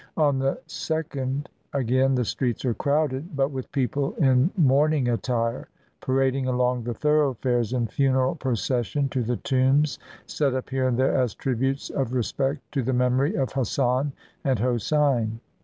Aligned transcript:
On 0.17 0.39
the 0.39 0.59
second, 0.65 1.47
again, 1.73 2.15
the 2.15 2.25
streets 2.25 2.65
are 2.65 2.73
crowded; 2.73 3.35
but 3.37 3.51
with 3.51 3.71
people 3.71 4.15
in 4.15 4.49
mourn 4.57 4.93
ing 4.93 5.07
attire, 5.07 5.67
parading 5.99 6.47
along 6.47 6.85
the 6.85 6.93
thoroughfares 6.95 7.71
in 7.71 7.85
funeral 7.85 8.33
procession 8.33 9.09
to 9.09 9.21
the 9.21 9.37
tombs 9.37 9.99
set 10.25 10.55
up 10.55 10.71
here 10.71 10.87
and 10.87 10.97
there 10.97 11.13
as 11.15 11.35
tributes 11.35 11.91
of 11.91 12.15
respect 12.15 12.61
to 12.71 12.81
the 12.81 12.93
memory 12.93 13.35
of 13.35 13.51
Hassan 13.51 14.13
and 14.43 14.57
Hosein. 14.57 15.39